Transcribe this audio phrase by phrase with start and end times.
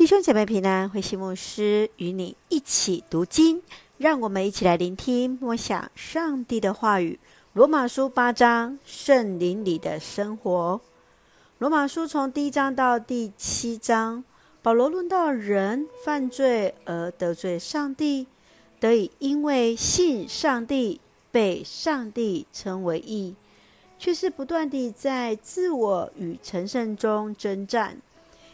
[0.00, 3.60] 弟兄姐妹平安，慧馨牧师与你一起读经，
[3.98, 7.20] 让我们一起来聆听默想上帝的话语。
[7.52, 10.80] 罗马书八章，圣灵里的生活。
[11.58, 14.24] 罗马书从第一章到第七章，
[14.62, 18.26] 保罗论到人犯罪而得罪上帝，
[18.80, 20.98] 得以因为信上帝
[21.30, 23.34] 被上帝称为义，
[23.98, 27.98] 却是不断地在自我与成圣中征战。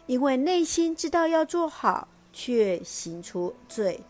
[0.06, 4.00] 因为内心知道要做好，却行出罪，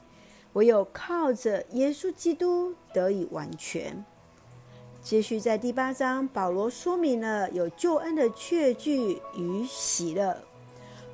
[0.53, 4.05] 唯有靠着耶稣基督得以完全。
[5.03, 10.37] 接续在第八章，保罗说明了有救恩的确据与喜乐。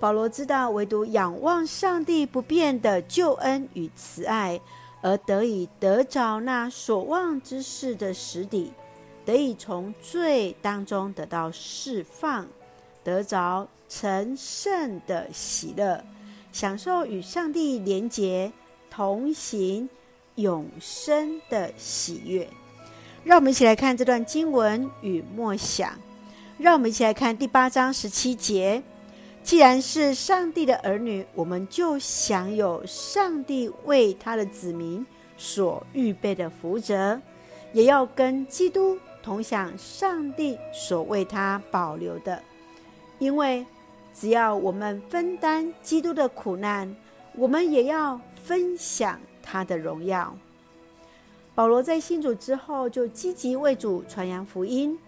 [0.00, 4.60] 保罗知道，唯独仰望上帝不变的救恩与慈爱，
[5.00, 8.72] 而得以得着那所望之事的实底，
[9.24, 12.48] 得以从罪当中得到释放，
[13.04, 13.68] 得着。
[13.94, 16.02] 成圣的喜乐，
[16.50, 18.50] 享受与上帝连结、
[18.90, 19.86] 同行、
[20.36, 22.48] 永生的喜悦。
[23.22, 25.92] 让我们一起来看这段经文与默想。
[26.56, 28.82] 让我们一起来看第八章十七节：
[29.42, 35.04] 既然是上帝的儿女，我们就享有上帝为他的子民
[35.36, 37.20] 所预备的福泽，
[37.74, 42.42] 也要跟基督同享上帝所为他保留的，
[43.22, 43.64] 因为。
[44.14, 46.94] 只要我们分担基督的苦难，
[47.34, 50.36] 我们也要分享他的荣耀。
[51.54, 54.98] 保罗在信主之后，就积极为主传扬福音。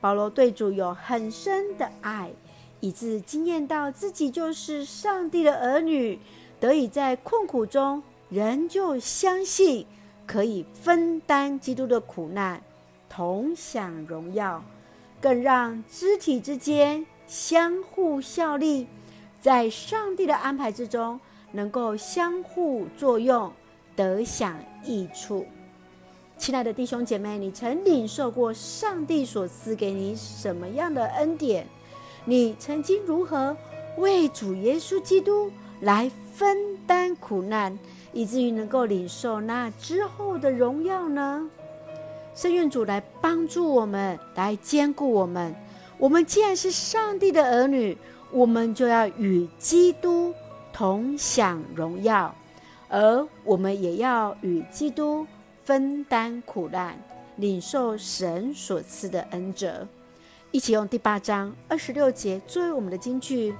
[0.00, 2.30] 保罗对主有很深的爱，
[2.78, 6.16] 以致经验到自己就是上帝的儿女，
[6.60, 9.84] 得以在困苦中仍旧相信
[10.24, 12.62] 可以分担基督的苦难，
[13.08, 14.62] 同享荣耀，
[15.20, 17.04] 更让肢体之间。
[17.26, 18.86] 相互效力，
[19.40, 21.18] 在上帝的安排之中，
[21.52, 23.52] 能够相互作用，
[23.96, 25.44] 得享益处。
[26.38, 31.66] 亲爱的弟兄姐妹，你曾领受过上帝所赐给你什么样的恩典？
[32.24, 33.56] 你曾经如何
[33.96, 35.50] 为主耶稣基督
[35.80, 37.76] 来分担苦难，
[38.12, 41.48] 以至于能够领受那之后的荣耀呢？
[42.34, 45.54] 圣愿主来帮助我们，来坚固我们。
[45.98, 47.96] 我们既然是上帝的儿女，
[48.30, 50.34] 我们就要与基督
[50.72, 52.34] 同享荣耀，
[52.88, 55.26] 而我们也要与基督
[55.64, 56.98] 分担苦难，
[57.36, 59.88] 领受神所赐的恩泽。
[60.50, 63.54] 一起用第八章二十六节作为我们的金句：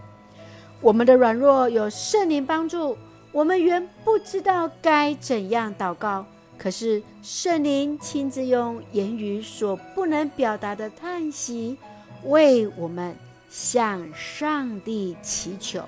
[0.82, 2.98] 我们的软弱有圣灵帮助，
[3.32, 6.26] 我们原不知道该怎样祷告，
[6.58, 11.78] 可是圣灵亲自用言语所不能表达的叹息。
[12.24, 13.14] 为我们
[13.48, 15.82] 向上帝祈求。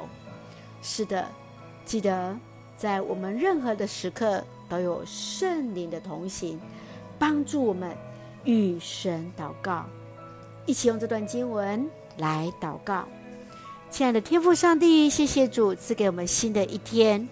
[0.83, 1.27] 是的，
[1.85, 2.37] 记得
[2.77, 6.61] 在我们任何的时刻都有圣灵的同行，
[7.19, 7.97] 帮助我们
[8.45, 9.85] 与神祷告。
[10.67, 13.05] 一起用这段经文来祷告。
[13.91, 17.27] 亲爱的天父上帝，谢谢主赐给我们新的一天，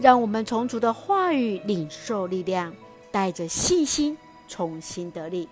[0.00, 2.74] 让我们从主的话语领受力量，
[3.12, 4.18] 带着信心
[4.48, 5.48] 重新得力。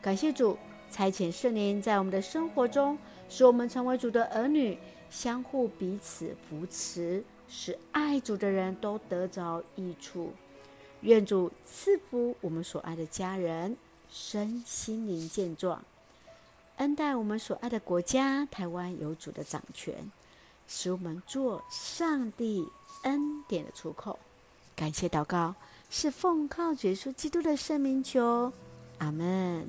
[0.00, 0.56] 感谢主。
[0.96, 2.96] 差遣圣灵在我们的生活中，
[3.28, 4.78] 使我们成为主的儿女，
[5.10, 10.32] 相互彼此扶持，使爱主的人都得着益处。
[11.02, 13.76] 愿主赐福我们所爱的家人，
[14.08, 15.84] 身心灵健壮，
[16.76, 20.10] 恩待我们所爱的国家台湾有主的掌权，
[20.66, 22.66] 使我们做上帝
[23.02, 24.18] 恩典的出口。
[24.74, 25.54] 感谢祷告，
[25.90, 28.50] 是奉靠耶稣基督的圣名求，
[28.96, 29.68] 阿门。